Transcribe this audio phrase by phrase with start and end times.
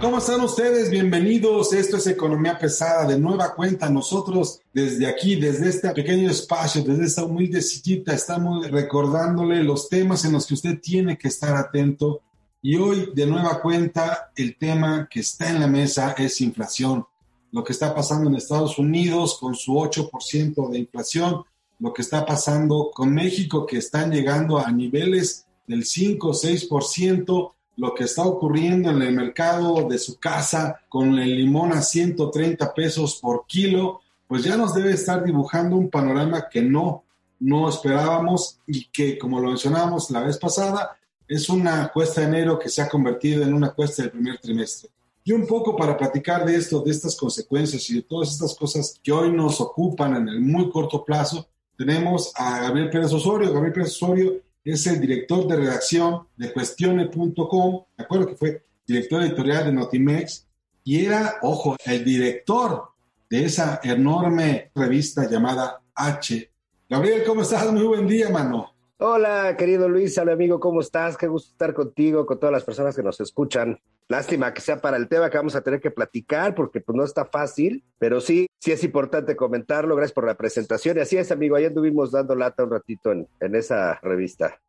[0.00, 0.90] ¿Cómo están ustedes?
[0.90, 1.72] Bienvenidos.
[1.72, 3.88] Esto es Economía Pesada de nueva cuenta.
[3.88, 10.24] Nosotros desde aquí, desde este pequeño espacio, desde esta humilde sillita, estamos recordándole los temas
[10.24, 12.20] en los que usted tiene que estar atento.
[12.60, 17.06] Y hoy, de nueva cuenta, el tema que está en la mesa es inflación.
[17.50, 21.44] Lo que está pasando en Estados Unidos con su 8% de inflación,
[21.78, 27.52] lo que está pasando con México, que están llegando a niveles del 5 o 6%,
[27.76, 32.72] lo que está ocurriendo en el mercado de su casa con el limón a 130
[32.72, 37.04] pesos por kilo, pues ya nos debe estar dibujando un panorama que no,
[37.40, 40.96] no esperábamos y que, como lo mencionábamos la vez pasada,
[41.26, 44.90] es una cuesta de enero que se ha convertido en una cuesta del primer trimestre.
[45.24, 49.00] Y un poco para platicar de esto, de estas consecuencias y de todas estas cosas
[49.02, 53.52] que hoy nos ocupan en el muy corto plazo, tenemos a Gabriel Pérez Osorio.
[53.52, 59.22] Gabriel Pérez Osorio es el director de redacción de Cuestione.com, de acuerdo que fue director
[59.22, 60.46] editorial de Notimex,
[60.84, 62.88] y era, ojo, el director
[63.30, 66.50] de esa enorme revista llamada H.
[66.88, 67.72] Gabriel, ¿cómo estás?
[67.72, 68.73] Muy buen día, mano.
[68.98, 71.16] Hola, querido Luis, hola amigo, ¿cómo estás?
[71.16, 73.80] Qué gusto estar contigo, con todas las personas que nos escuchan.
[74.06, 77.02] Lástima que sea para el tema que vamos a tener que platicar, porque pues no
[77.02, 79.96] está fácil, pero sí, sí es importante comentarlo.
[79.96, 80.96] Gracias por la presentación.
[80.96, 84.60] Y así es, amigo, ahí anduvimos dando lata un ratito en, en esa revista.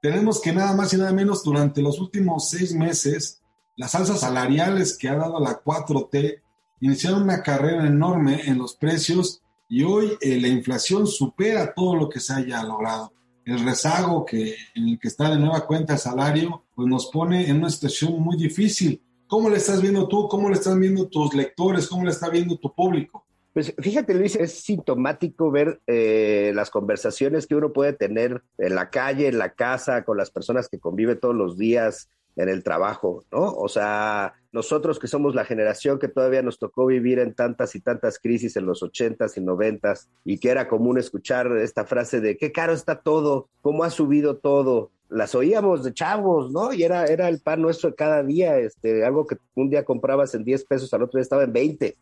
[0.00, 3.42] Tenemos que nada más y nada menos durante los últimos seis meses,
[3.76, 6.40] las alzas salariales que ha dado la 4T
[6.82, 12.08] iniciaron una carrera enorme en los precios y hoy eh, la inflación supera todo lo
[12.08, 13.12] que se haya logrado
[13.50, 17.48] el rezago que, en el que está de nueva cuenta el salario, pues nos pone
[17.48, 19.02] en una situación muy difícil.
[19.26, 20.28] ¿Cómo le estás viendo tú?
[20.28, 21.86] ¿Cómo le están viendo tus lectores?
[21.86, 23.24] ¿Cómo le está viendo tu público?
[23.52, 28.90] Pues fíjate, Luis, es sintomático ver eh, las conversaciones que uno puede tener en la
[28.90, 33.24] calle, en la casa, con las personas que convive todos los días, en el trabajo,
[33.32, 33.52] ¿no?
[33.52, 37.80] O sea, nosotros que somos la generación que todavía nos tocó vivir en tantas y
[37.80, 42.36] tantas crisis en los ochentas y noventas y que era común escuchar esta frase de
[42.36, 44.90] qué caro está todo, cómo ha subido todo.
[45.08, 46.72] Las oíamos de chavos, ¿no?
[46.72, 50.34] Y era, era el pan nuestro de cada día, este, algo que un día comprabas
[50.34, 51.96] en 10 pesos, al otro día estaba en 20.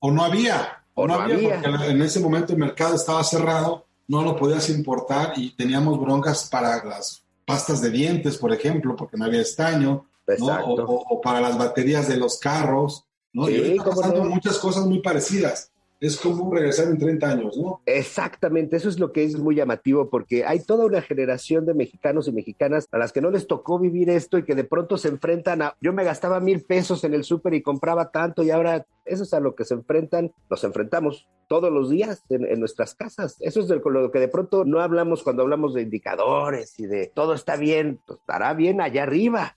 [0.00, 4.22] O no había, o, no, había, porque en ese momento el mercado estaba cerrado, no
[4.22, 9.24] lo podías importar y teníamos broncas para las pastas de dientes, por ejemplo, porque no
[9.24, 10.06] había estaño,
[10.38, 10.46] ¿no?
[10.46, 13.46] o, para las baterías de los carros, ¿no?
[13.46, 15.72] Sí, y pasando muchas cosas muy parecidas.
[16.00, 17.80] Es como regresar en 30 años, ¿no?
[17.86, 22.28] Exactamente, eso es lo que es muy llamativo, porque hay toda una generación de mexicanos
[22.28, 25.08] y mexicanas a las que no les tocó vivir esto y que de pronto se
[25.08, 28.86] enfrentan a, yo me gastaba mil pesos en el súper y compraba tanto y ahora
[29.04, 33.36] eso es a lo que se enfrentan, nos enfrentamos todos los días en, nuestras casas.
[33.40, 37.10] Eso es de lo que de pronto no hablamos cuando hablamos de indicadores y de
[37.12, 39.56] todo está bien, pues, estará bien allá arriba.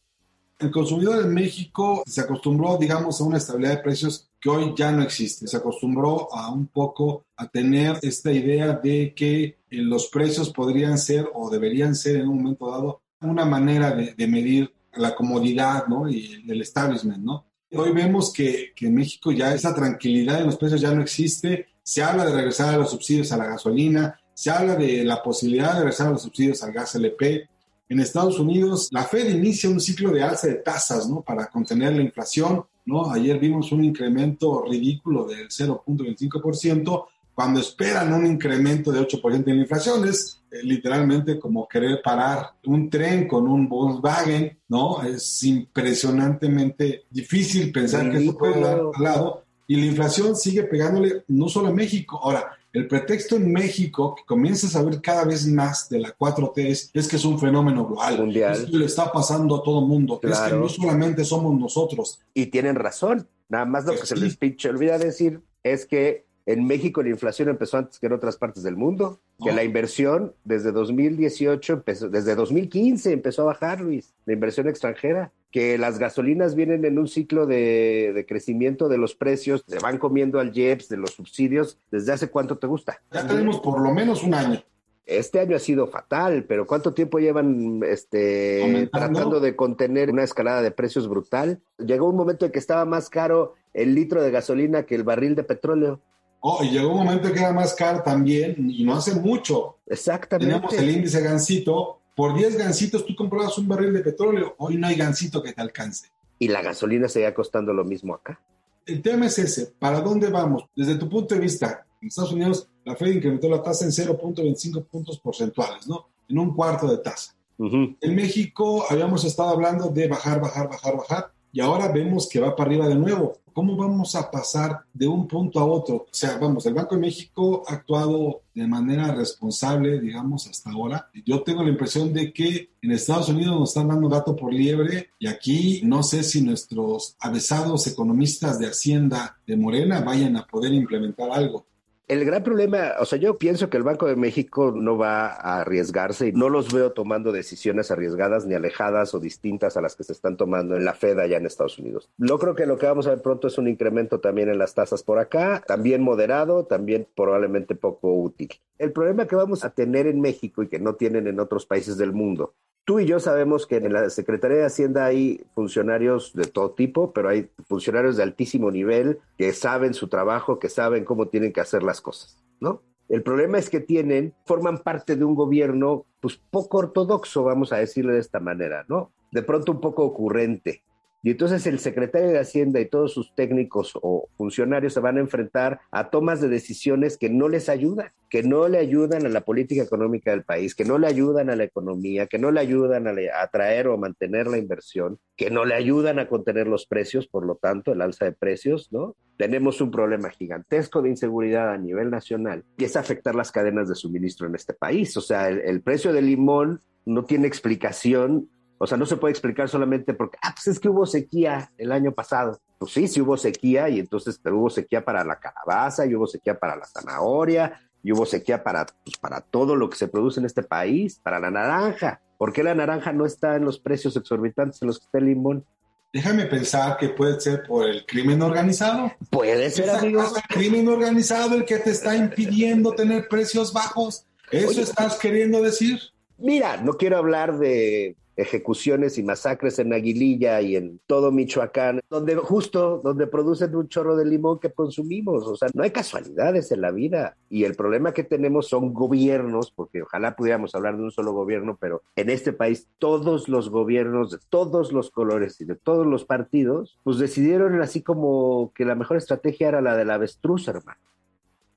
[0.61, 4.91] El consumidor en México se acostumbró, digamos, a una estabilidad de precios que hoy ya
[4.91, 5.47] no existe.
[5.47, 10.99] Se acostumbró a un poco a tener esta idea de que eh, los precios podrían
[10.99, 16.07] ser o deberían ser en un momento dado una manera de, medir la comodidad ¿no?
[16.07, 17.23] y el establishment.
[17.23, 17.45] ¿no?
[17.71, 21.71] Hoy vemos que, que en México ya esa tranquilidad en los precios ya no existe
[21.83, 25.73] se habla de regresar a los subsidios a la gasolina, se habla de la posibilidad
[25.73, 27.49] de regresar a los subsidios al gas LP.
[27.91, 31.19] En Estados Unidos, la Fed inicia un ciclo de alza de tasas, ¿no?
[31.19, 33.11] Para contener la inflación, ¿no?
[33.11, 39.63] Ayer vimos un incremento ridículo del 0.25%, cuando esperan un incremento de 8% en la
[39.63, 40.07] inflación.
[40.07, 45.03] Es eh, literalmente como querer parar un tren con un Volkswagen, ¿no?
[45.03, 51.25] Es impresionantemente difícil pensar que eso puede dar al lado y la inflación sigue pegándole
[51.27, 52.21] no solo a México.
[52.23, 56.89] Ahora, el pretexto en México, que comienzas a ver cada vez más de la 4T,
[56.93, 58.17] es, que es un fenómeno global.
[58.17, 58.53] Mundial.
[58.53, 60.19] Es que le está pasando a todo el mundo.
[60.23, 62.21] Es que no solamente somos nosotros.
[62.33, 63.27] Y tienen razón.
[63.49, 67.49] Nada más lo que se les pinche olvida decir es que en México la inflación
[67.49, 69.19] empezó antes que en otras partes del mundo.
[69.43, 75.31] Que la inversión desde 2018 empezó, desde 2015 empezó a bajar, Luis, la inversión extranjera.
[75.51, 79.97] Que las gasolinas vienen en un ciclo de, de, crecimiento de los precios, se van
[79.97, 83.01] comiendo al JEPS de los subsidios, ¿desde hace cuánto te gusta?
[83.11, 84.63] Ya tenemos por lo menos un año.
[85.05, 90.61] Este año ha sido fatal, pero ¿cuánto tiempo llevan este, tratando de contener una escalada
[90.61, 91.59] de precios brutal?
[91.77, 95.35] Llegó un momento en que estaba más caro el litro de gasolina que el barril
[95.35, 95.99] de petróleo.
[96.39, 99.77] Oh, y llegó un momento en que era más caro también, y no hace mucho.
[99.85, 100.53] Exactamente.
[100.53, 102.00] Tenemos el índice gancito.
[102.21, 104.53] Por 10 gancitos tú comprabas un barril de petróleo.
[104.59, 106.09] Hoy no hay gancito que te alcance.
[106.37, 108.39] Y la gasolina seguía costando lo mismo acá.
[108.85, 109.73] El tema es ese.
[109.79, 110.65] ¿Para dónde vamos?
[110.75, 114.85] Desde tu punto de vista, en Estados Unidos la Fed incrementó la tasa en 0.25
[114.85, 116.09] puntos porcentuales, ¿no?
[116.29, 117.33] En un cuarto de tasa.
[117.57, 122.55] En México habíamos estado hablando de bajar, bajar, bajar, bajar, y ahora vemos que va
[122.55, 123.33] para arriba de nuevo.
[123.53, 125.95] ¿Cómo vamos a pasar de un punto a otro?
[125.95, 131.09] O sea, vamos, el Banco de México ha actuado de manera responsable, digamos, hasta ahora.
[131.25, 135.09] Yo tengo la impresión de que en Estados Unidos nos están dando gato por liebre
[135.19, 140.73] y aquí no sé si nuestros avesados economistas de Hacienda de Morena vayan a poder
[140.73, 141.65] implementar algo.
[142.11, 145.61] El gran problema, o sea, yo pienso que el Banco de México no va a
[145.61, 150.03] arriesgarse y no los veo tomando decisiones arriesgadas ni alejadas o distintas a las que
[150.03, 152.09] se están tomando en la Fed allá en Estados Unidos.
[152.17, 154.73] Yo creo que lo que vamos a ver pronto es un incremento también en las
[154.75, 158.49] tasas por acá, también moderado, también probablemente poco útil.
[158.77, 161.95] El problema que vamos a tener en México y que no tienen en otros países
[161.95, 166.45] del mundo Tú y yo sabemos que en la Secretaría de Hacienda hay funcionarios de
[166.45, 171.27] todo tipo, pero hay funcionarios de altísimo nivel que saben su trabajo, que saben cómo
[171.27, 172.81] tienen que hacer las cosas, ¿no?
[173.07, 177.77] El problema es que tienen, forman parte de un gobierno, pues poco ortodoxo, vamos a
[177.77, 179.11] decirlo de esta manera, ¿no?
[179.31, 180.81] De pronto un poco ocurrente.
[181.23, 185.21] Y entonces el secretario de Hacienda y todos sus técnicos o funcionarios se van a
[185.21, 189.41] enfrentar a tomas de decisiones que no les ayudan, que no le ayudan a la
[189.41, 193.07] política económica del país, que no le ayudan a la economía, que no le ayudan
[193.07, 197.27] a, atraer o a mantener la inversión, que no le ayudan a contener los precios,
[197.27, 199.15] por lo tanto, el alza de precios, ¿no?
[199.37, 203.95] Tenemos un problema gigantesco de inseguridad a nivel nacional y es afectar las cadenas de
[203.95, 205.15] suministro en este país.
[205.17, 208.49] O sea, el, el precio del limón no tiene explicación
[208.83, 211.91] o sea, no se puede explicar solamente porque, ah, pues es que hubo sequía el
[211.91, 212.59] año pasado.
[212.79, 216.57] Pues sí, sí hubo sequía y entonces hubo sequía para la calabaza y hubo sequía
[216.57, 220.47] para la zanahoria y hubo sequía para, pues, para todo lo que se produce en
[220.47, 222.21] este país, para la naranja.
[222.39, 225.25] ¿Por qué la naranja no está en los precios exorbitantes en los que está el
[225.25, 225.63] limón?
[226.11, 229.11] Déjame pensar que puede ser por el crimen organizado.
[229.29, 230.23] Puede ser, amigo.
[230.23, 234.25] El crimen organizado el que te está impidiendo tener precios bajos.
[234.49, 235.99] ¿Eso estás queriendo decir?
[236.39, 242.35] Mira, no quiero hablar de ejecuciones y masacres en Aguililla y en todo Michoacán, donde
[242.35, 245.47] justo donde producen un chorro de limón que consumimos.
[245.47, 247.35] O sea, no hay casualidades en la vida.
[247.49, 251.77] Y el problema que tenemos son gobiernos, porque ojalá pudiéramos hablar de un solo gobierno,
[251.79, 256.25] pero en este país todos los gobiernos de todos los colores y de todos los
[256.25, 260.99] partidos, pues decidieron así como que la mejor estrategia era la del avestruz, hermano.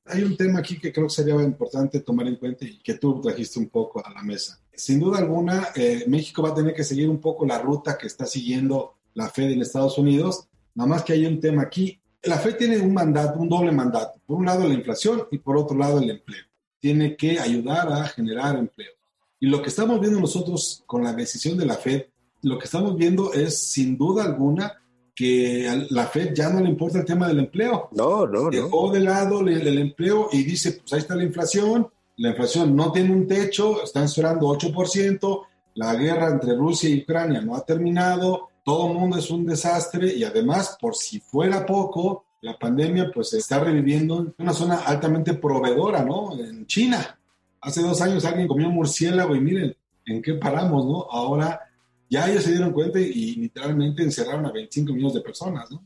[0.07, 3.21] Hay un tema aquí que creo que sería importante tomar en cuenta y que tú
[3.23, 4.61] trajiste un poco a la mesa.
[4.75, 8.07] Sin duda alguna, eh, México va a tener que seguir un poco la ruta que
[8.07, 12.01] está siguiendo la Fed en Estados Unidos, nada más que hay un tema aquí.
[12.23, 14.21] La Fed tiene un mandato, un doble mandato.
[14.27, 16.45] Por un lado la inflación y por otro lado el empleo.
[16.81, 18.93] Tiene que ayudar a generar empleo.
[19.41, 22.07] Y lo que estamos viendo nosotros con la decisión de la Fed,
[22.43, 24.83] lo que estamos viendo es sin duda alguna
[25.15, 27.89] que a la Fed ya no le importa el tema del empleo.
[27.93, 31.89] No, no, Dejó de lado el, el, empleo y dice, pues ahí está la inflación,
[32.17, 35.43] la inflación no tiene un techo, están esperando 8%,
[35.75, 40.15] la guerra entre Rusia y Ucrania no ha terminado, todo el mundo es un desastre
[40.15, 44.77] y además, por si fuera poco, la pandemia pues se está reviviendo en una zona
[44.85, 46.39] altamente proveedora, ¿no?
[46.39, 47.19] En China.
[47.61, 51.07] Hace dos años alguien comió murciélago y miren, ¿en qué paramos, no?
[51.11, 51.61] Ahora
[52.15, 55.85] ya ellos se dieron cuenta y, literalmente encerraron a 25 millones de personas, ¿no?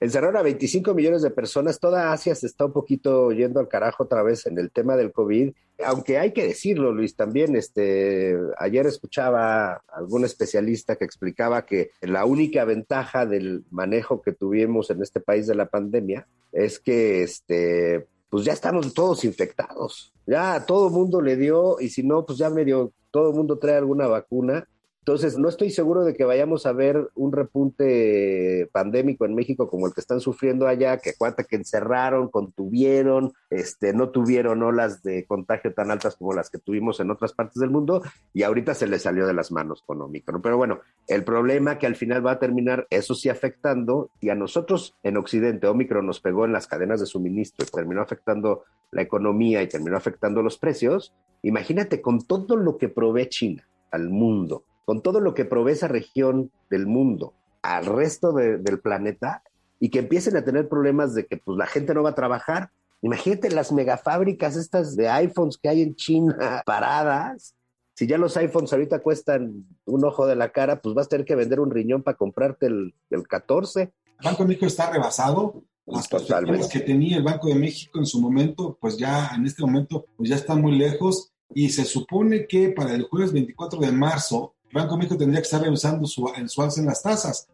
[0.00, 1.78] Encerraron a 25 millones de personas.
[1.78, 5.12] Toda Asia se está un poquito yendo al carajo otra vez en el tema del
[5.12, 5.52] COVID.
[5.84, 11.90] Aunque hay que decirlo, Luis, también este, ayer escuchaba a algún especialista que explicaba que
[12.00, 17.22] la única ventaja del manejo que tuvimos en este país de la pandemia es que
[17.22, 20.14] este, pues ya estamos todos infectados.
[20.26, 23.58] Ya todo el mundo le dio y si no, pues ya medio todo el mundo
[23.58, 24.66] trae alguna vacuna
[25.06, 29.86] entonces, no estoy seguro de que vayamos a ver un repunte pandémico en México como
[29.86, 35.24] el que están sufriendo allá, que cuenta que encerraron, contuvieron, este, no tuvieron olas de
[35.24, 38.02] contagio tan altas como las que tuvimos en otras partes del mundo
[38.34, 40.42] y ahorita se les salió de las manos con Omicron.
[40.42, 44.34] Pero bueno, el problema que al final va a terminar, eso sí afectando, y a
[44.34, 49.02] nosotros en Occidente Omicron nos pegó en las cadenas de suministro y terminó afectando la
[49.02, 54.64] economía y terminó afectando los precios, imagínate con todo lo que provee China al mundo
[54.86, 59.42] con todo lo que provee esa región del mundo al resto del planeta
[59.80, 62.70] y que empiecen a tener problemas de que pues la gente no va a trabajar.
[63.02, 67.54] Imagínate las megafábricas estas de iPhones que hay en China paradas.
[67.94, 71.26] Si ya los iPhones ahorita cuestan un ojo de la cara, pues vas a tener
[71.26, 73.82] que vender un riñón para comprarte el, el 14.
[73.82, 75.64] El Banco de México está rebasado.
[75.86, 79.62] Las perspectivas que tenía el Banco de México en su momento, pues ya en este
[79.62, 81.32] momento, pues ya están muy lejos.
[81.54, 85.62] Y se supone que para el jueves 24 de marzo, Banco México tendría que estar
[85.62, 87.48] revisando su, su alza en las tasas.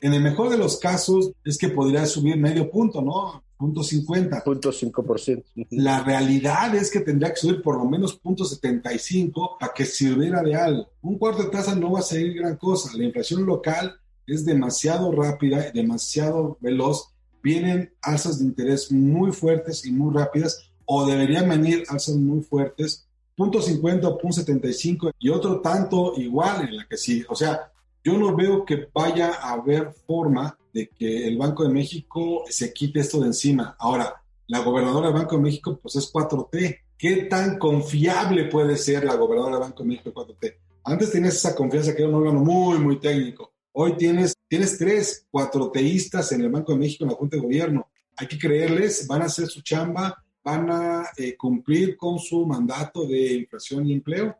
[0.00, 3.42] En el mejor de los casos es que podría subir medio punto, ¿no?
[3.56, 4.44] Punto 50.
[4.44, 5.44] Punto 5%.
[5.70, 10.42] La realidad es que tendría que subir por lo menos punto 75 para que sirviera
[10.42, 10.90] de algo.
[11.00, 12.90] Un cuarto de tasa no va a ser gran cosa.
[12.96, 17.14] La inflación local es demasiado rápida, demasiado veloz.
[17.42, 23.05] Vienen alzas de interés muy fuertes y muy rápidas o deberían venir alzas muy fuertes.
[23.36, 27.22] Punto 50, punto 75 y otro tanto igual en la que sí.
[27.28, 27.70] O sea,
[28.02, 32.72] yo no veo que vaya a haber forma de que el Banco de México se
[32.72, 33.76] quite esto de encima.
[33.78, 36.80] Ahora, la gobernadora del Banco de México, pues es 4T.
[36.96, 40.56] ¿Qué tan confiable puede ser la gobernadora del Banco de México 4T?
[40.84, 43.52] Antes tenías esa confianza que era un órgano muy, muy técnico.
[43.72, 45.26] Hoy tienes, tienes tres
[45.72, 47.88] teístas en el Banco de México en la Junta de Gobierno.
[48.16, 53.04] Hay que creerles, van a hacer su chamba, van a eh, cumplir con su mandato
[53.04, 54.36] de inflación y empleo.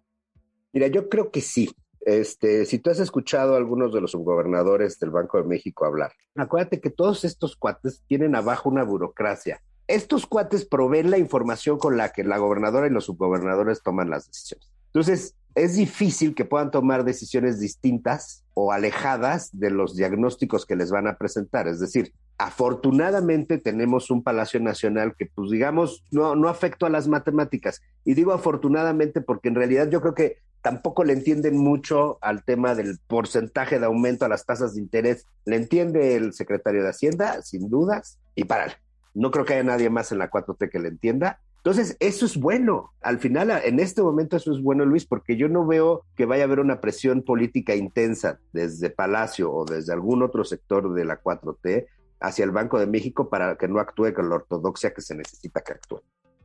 [0.72, 1.68] Mira, yo creo que sí.
[2.00, 6.12] Este, si tú has escuchado a algunos de los subgobernadores del Banco de México hablar,
[6.36, 9.60] acuérdate que todos estos cuates tienen abajo una burocracia.
[9.88, 14.28] Estos cuates proveen la información con la que la gobernadora y los subgobernadores toman las
[14.28, 14.70] decisiones.
[14.86, 20.90] Entonces, es difícil que puedan tomar decisiones distintas o alejadas de los diagnósticos que les
[20.90, 21.66] van a presentar.
[21.66, 27.80] Es decir, afortunadamente tenemos un Palacio Nacional que, pues digamos, no, no a las matemáticas.
[28.04, 32.74] Y digo afortunadamente porque en realidad yo creo que tampoco le entienden mucho al tema
[32.74, 35.24] del porcentaje de aumento a las tasas de interés.
[35.46, 38.76] Le entiende el secretario de Hacienda, sin dudas, y para
[39.14, 41.40] no creo que haya nadie más en la 4T que le entienda.
[41.66, 42.92] Entonces, eso es bueno.
[43.00, 46.44] Al final, en este momento, eso es bueno, Luis, porque yo no veo que vaya
[46.44, 51.20] a haber una presión política intensa desde Palacio o desde algún otro sector de la
[51.20, 51.86] 4T
[52.20, 55.60] hacia el Banco de México para que no actúe con la ortodoxia que se necesita
[55.60, 56.02] que actúe.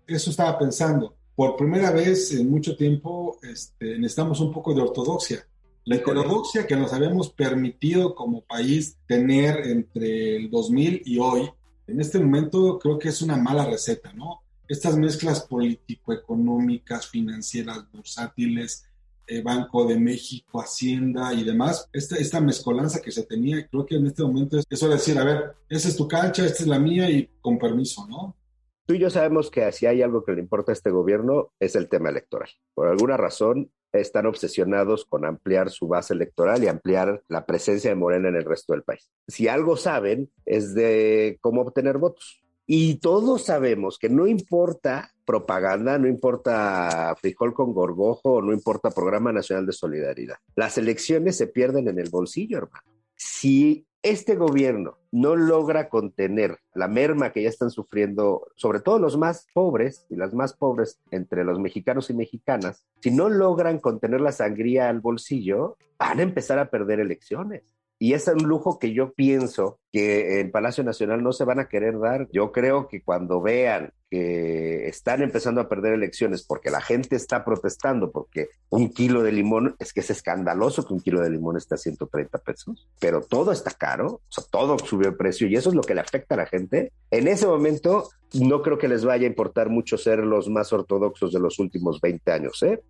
[0.07, 5.45] Eso estaba pensando por primera vez en mucho tiempo este, necesitamos un poco de ortodoxia.
[5.85, 11.47] La heterodoxia que nos habíamos permitido como país tener entre el 2000 y hoy,
[11.85, 14.41] en este momento creo que es una mala receta, ¿no?
[14.71, 18.85] Estas mezclas político-económicas, financieras, bursátiles,
[19.27, 23.95] eh, Banco de México, Hacienda y demás, esta, esta mezcolanza que se tenía, creo que
[23.95, 26.67] en este momento es eso de decir, a ver, esa es tu cancha, esta es
[26.67, 28.37] la mía y con permiso, ¿no?
[28.85, 31.75] Tú y yo sabemos que si hay algo que le importa a este gobierno es
[31.75, 32.49] el tema electoral.
[32.73, 37.97] Por alguna razón están obsesionados con ampliar su base electoral y ampliar la presencia de
[37.97, 39.11] Morena en el resto del país.
[39.27, 42.41] Si algo saben es de cómo obtener votos.
[42.73, 49.33] Y todos sabemos que no importa propaganda, no importa frijol con gorgojo, no importa Programa
[49.33, 50.37] Nacional de Solidaridad.
[50.55, 52.85] Las elecciones se pierden en el bolsillo, hermano.
[53.13, 59.17] Si este gobierno no logra contener la merma que ya están sufriendo, sobre todo los
[59.17, 64.21] más pobres y las más pobres entre los mexicanos y mexicanas, si no logran contener
[64.21, 67.63] la sangría al bolsillo, van a empezar a perder elecciones.
[68.01, 71.69] Y es un lujo que yo pienso que en Palacio Nacional no se van a
[71.69, 72.27] querer dar.
[72.33, 77.45] Yo creo que cuando vean que están empezando a perder elecciones porque la gente está
[77.45, 81.57] protestando, porque un kilo de limón, es que es escandaloso que un kilo de limón
[81.57, 85.75] esté a 130 pesos, pero todo está caro, todo subió el precio y eso es
[85.75, 86.91] lo que le afecta a la gente.
[87.11, 91.31] En ese momento, no creo que les vaya a importar mucho ser los más ortodoxos
[91.33, 92.81] de los últimos 20 años, ¿eh?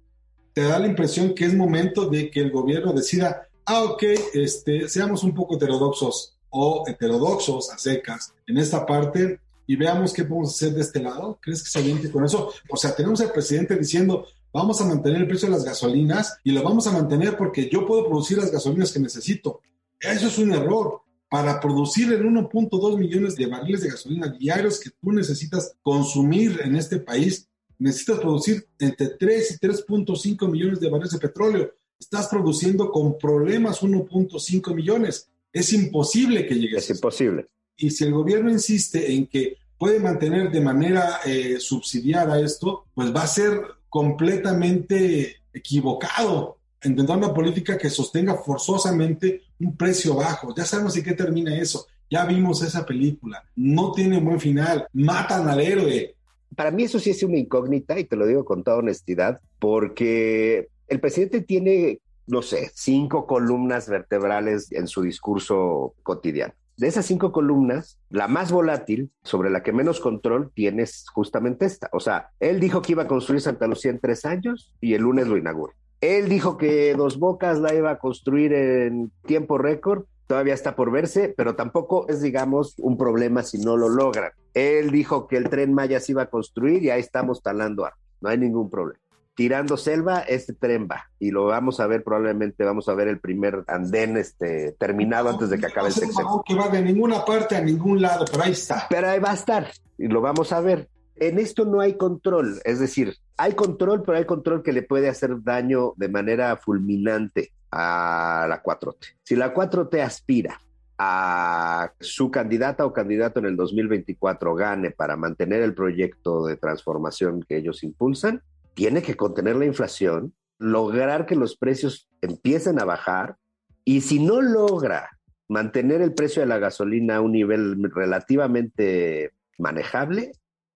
[0.54, 4.04] Te da la impresión que es momento de que el gobierno decida ah, ok,
[4.34, 10.26] este, seamos un poco heterodoxos o heterodoxos a secas en esta parte y veamos qué
[10.26, 11.40] podemos hacer de este lado.
[11.42, 12.52] ¿Crees que se aliente con eso?
[12.70, 16.52] O sea, tenemos al presidente diciendo, vamos a mantener el precio de las gasolinas y
[16.52, 19.62] lo vamos a mantener porque yo puedo producir las gasolinas que necesito.
[20.00, 21.02] Eso es un error.
[21.30, 26.76] Para producir el 1.2 millones de barriles de gasolina diarios que tú necesitas consumir en
[26.76, 27.48] este país,
[27.80, 33.82] necesitas producir entre 3 y 3.5 millones de barriles de petróleo estás produciendo con problemas
[33.82, 35.30] 1.5 millones.
[35.54, 36.78] Es imposible que llegue.
[36.78, 37.48] Es imposible.
[37.78, 43.16] Y si el gobierno insiste en que puede mantener de manera eh, subsidiada esto, pues
[43.16, 46.58] va a ser completamente equivocado
[46.90, 50.54] intentar una política que sostenga forzosamente un precio bajo.
[50.56, 51.86] Ya sabemos en qué termina eso.
[52.10, 53.44] Ya vimos esa película.
[53.56, 54.88] No tiene buen final.
[54.94, 56.16] Matan al héroe.
[56.56, 60.70] Para mí eso sí es una incógnita y te lo digo con toda honestidad, porque
[60.92, 66.54] el presidente tiene no sé, cinco columnas vertebrales en su discurso cotidiano.
[66.78, 71.90] De esas cinco columnas, la más volátil, sobre la que menos control tienes justamente esta.
[71.92, 75.02] O sea, él dijo que iba a construir Santa Lucía en tres años y el
[75.02, 75.74] lunes lo inaugura.
[76.00, 80.90] Él dijo que Dos Bocas la iba a construir en tiempo récord, todavía está por
[80.90, 84.32] verse, pero tampoco es, digamos, un problema si no lo logran.
[84.54, 87.88] Él dijo que el tren Maya se iba a construir y ahí estamos talando
[88.22, 89.01] no hay ningún problema
[89.36, 91.10] tirando selva, este tren va.
[91.20, 95.50] Y lo vamos a ver, probablemente vamos a ver el primer andén este, terminado antes
[95.50, 96.44] de que acabe el sexenio.
[96.46, 98.88] que va de ninguna parte a ningún lado, pero ahí está.
[98.90, 100.90] Pero ahí va a estar y lo vamos a ver.
[101.16, 105.08] En esto no hay control, es decir, hay control, pero hay control que le puede
[105.08, 109.18] hacer daño de manera fulminante a la 4T.
[109.24, 110.60] Si la 4T aspira
[110.98, 117.44] a su candidata o candidato en el 2024 gane para mantener el proyecto de transformación
[117.48, 118.42] que ellos impulsan,
[118.82, 123.38] tiene que contener la inflación, lograr que los precios empiecen a bajar
[123.86, 130.32] y si no logra mantener el precio de la gasolina a un nivel relativamente manejable,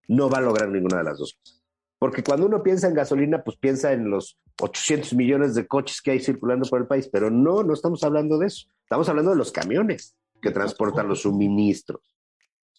[0.07, 1.63] no va a lograr ninguna de las dos cosas.
[1.97, 6.12] Porque cuando uno piensa en gasolina, pues piensa en los 800 millones de coches que
[6.12, 8.67] hay circulando por el país, pero no, no estamos hablando de eso.
[8.83, 12.01] Estamos hablando de los camiones que transportan los suministros.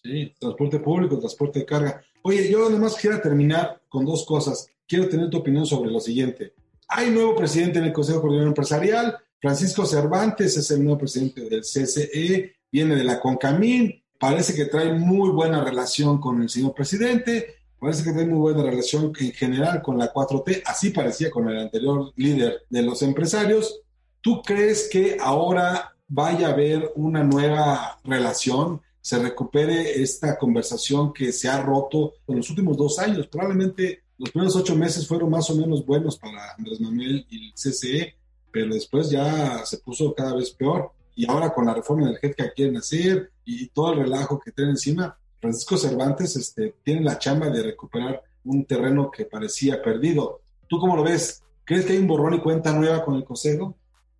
[0.01, 2.01] Sí, transporte público, transporte de carga.
[2.23, 6.53] Oye, yo además quisiera terminar con dos cosas quiero tener tu opinión sobre lo siguiente.
[6.87, 11.61] Hay nuevo presidente en el Consejo Coordinador Empresarial, Francisco Cervantes es el nuevo presidente del
[11.61, 17.55] CCE, viene de la CONCAMIN, parece que trae muy buena relación con el señor presidente,
[17.79, 21.59] parece que trae muy buena relación en general con la 4T, así parecía con el
[21.59, 23.81] anterior líder de los empresarios.
[24.21, 28.81] ¿Tú crees que ahora vaya a haber una nueva relación?
[29.07, 33.25] Se recupere esta conversación que se ha roto en los últimos dos años.
[33.27, 37.53] Probablemente los primeros ocho meses fueron más o menos buenos para Andrés Manuel y el
[37.53, 38.17] CCE,
[38.51, 40.91] pero después ya se puso cada vez peor.
[41.15, 44.71] Y ahora con la reforma energética que quieren hacer y todo el relajo que tienen
[44.71, 50.41] encima, Francisco Cervantes este, tiene la chamba de recuperar un terreno que parecía perdido.
[50.67, 51.41] ¿Tú cómo lo ves?
[51.63, 53.73] ¿Crees que hay un borrón y cuenta nueva con el Consejo?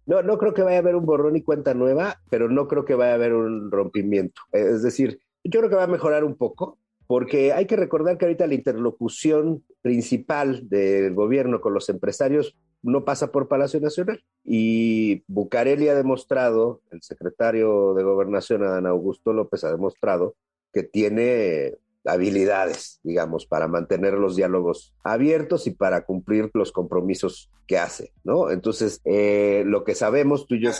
[0.07, 2.85] No, no creo que vaya a haber un borrón y cuenta nueva, pero no creo
[2.85, 4.41] que vaya a haber un rompimiento.
[4.53, 8.25] Es decir, yo creo que va a mejorar un poco, porque hay que recordar que
[8.25, 14.23] ahorita la interlocución principal del gobierno con los empresarios no pasa por Palacio Nacional.
[14.45, 20.35] Y Bucareli ha demostrado, el secretario de Gobernación, Adán Augusto López, ha demostrado
[20.71, 21.75] que tiene
[22.07, 28.49] habilidades, digamos, para mantener los diálogos abiertos y para cumplir los compromisos que hace, ¿no?
[28.49, 30.71] Entonces, eh, lo que sabemos tú y yo...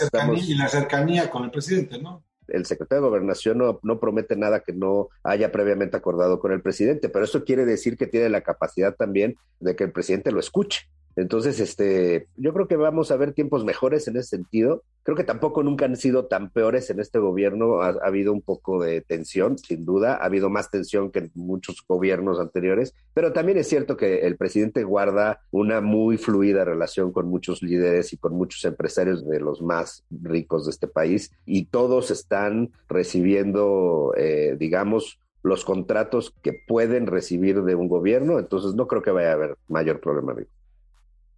[0.48, 2.24] Y la cercanía con el presidente, ¿no?
[2.48, 7.10] el secretario de Gobernación no, promete nada que no haya previamente acordado con el presidente,
[7.10, 10.90] pero eso quiere decir que tiene la capacidad también de que el presidente lo escuche.
[11.18, 14.84] Entonces, este, yo creo que vamos a ver tiempos mejores en ese sentido.
[15.02, 17.82] Creo que tampoco nunca han sido tan peores en este gobierno.
[17.82, 20.18] Ha, habido un poco de tensión, sin duda.
[20.18, 22.94] Ha habido más tensión que en muchos gobiernos anteriores.
[23.16, 28.14] Pero también es cierto que el presidente guarda una muy fluida relación con muchos líderes
[28.14, 31.32] y con muchos empresarios de los más ricos de este país.
[31.48, 38.38] Y todos están recibiendo, eh, digamos, los contratos que pueden recibir de un gobierno.
[38.38, 40.34] Entonces, no creo que vaya a haber mayor problema.
[40.34, 40.57] Amigo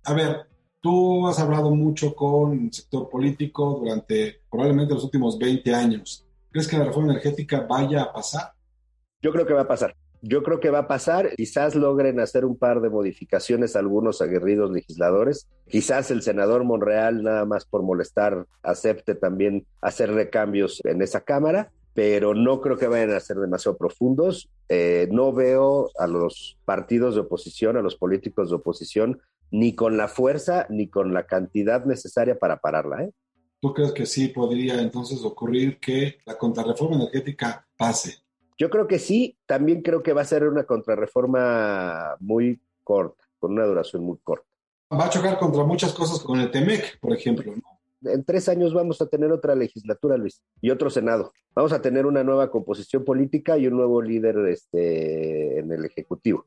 [0.04, 0.48] a ver,
[0.82, 6.26] tú has hablado mucho con el sector político durante probablemente los últimos 20 años.
[6.52, 8.54] ¿Crees que la reforma energética vaya a pasar?
[9.22, 9.96] Yo creo que va a pasar.
[10.22, 11.34] Yo creo que va a pasar.
[11.36, 15.48] Quizás logren hacer un par de modificaciones algunos aguerridos legisladores.
[15.68, 21.72] Quizás el senador Monreal, nada más por molestar, acepte también hacer recambios en esa Cámara
[21.94, 24.50] pero no creo que vayan a ser demasiado profundos.
[24.70, 29.22] Eh, no veo a los partidos de oposición, a los políticos de oposición,
[29.52, 33.04] ni con la fuerza ni con la cantidad necesaria para pararla.
[33.04, 33.12] ¿eh?
[33.60, 38.20] ¿Tú crees que sí podría entonces ocurrir que la contrarreforma energética pase?
[38.58, 43.54] Yo creo que sí, también creo que va a ser una contrarreforma muy corta, con
[43.54, 44.46] una duración muy corta.
[44.92, 47.54] Va a chocar contra muchas cosas con el TEMEC, por ejemplo,
[48.04, 51.34] En tres años vamos a tener otra legislatura, Luis, y otro Senado.
[51.54, 56.46] Vamos a tener una nueva composición política y un nuevo líder este, en el Ejecutivo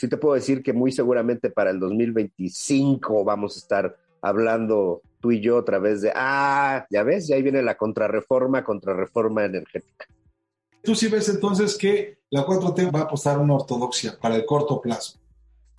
[0.00, 5.30] sí te puedo decir que muy seguramente para el 2025 vamos a estar hablando tú
[5.30, 10.06] y yo otra vez de, ah, ya ves, ya ahí viene la contrarreforma, contrarreforma energética.
[10.82, 14.80] ¿Tú sí ves entonces que la 4T va a apostar una ortodoxia para el corto
[14.80, 15.18] plazo?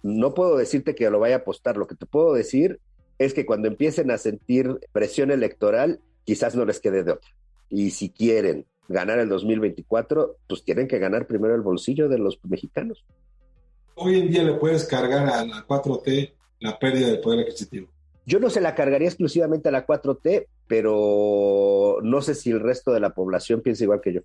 [0.04, 2.80] No puedo decirte que lo vaya a apostar, lo que te puedo decir
[3.26, 7.30] es que cuando empiecen a sentir presión electoral, quizás no les quede de otra.
[7.70, 12.40] Y si quieren ganar el 2024, pues tienen que ganar primero el bolsillo de los
[12.44, 13.06] mexicanos
[13.96, 17.90] hoy en día le puedes cargar a la 4T la pérdida del poder adquisitivo?
[18.26, 22.92] Yo no se la cargaría exclusivamente a la 4T, pero no sé si el resto
[22.92, 24.22] de la población piensa igual que yo.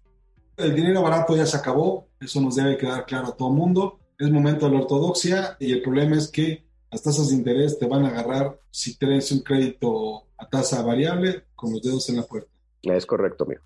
[0.56, 3.98] El dinero barato ya se acabó, eso nos debe quedar claro a todo el mundo.
[4.18, 6.64] Es momento de la ortodoxia y el problema es que
[6.96, 11.44] las tasas de interés te van a agarrar si tienes un crédito a tasa variable
[11.54, 12.50] con los dedos en la puerta.
[12.80, 13.60] Es correcto, amigo.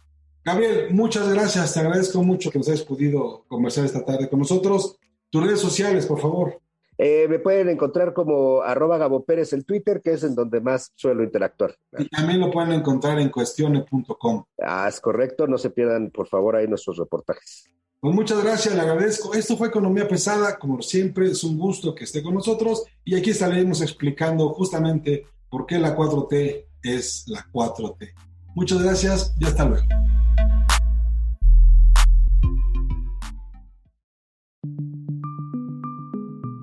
[0.45, 1.73] Gabriel, muchas gracias.
[1.73, 4.97] Te agradezco mucho que nos hayas podido conversar esta tarde con nosotros.
[5.31, 6.61] Tus redes sociales, por favor.
[6.99, 10.91] Eh, me pueden encontrar como arroba Gabo Pérez el Twitter, que es en donde más
[10.97, 11.77] suelo interactuar.
[11.99, 14.45] Y también lo pueden encontrar en cuestiones.com.
[14.61, 17.71] Ah, es correcto, no se pierdan por favor ahí nuestros reportajes.
[18.03, 19.35] Pues muchas gracias, le agradezco.
[19.35, 23.29] Esto fue Economía Pesada, como siempre, es un gusto que esté con nosotros y aquí
[23.29, 28.15] estaremos explicando justamente por qué la 4T es la 4T.
[28.55, 29.87] Muchas gracias y hasta luego.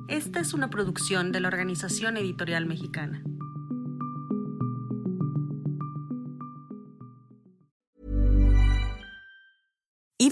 [0.07, 3.23] Esta es una producción de la Organización Editorial Mexicana.